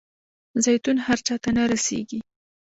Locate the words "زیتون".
0.63-0.97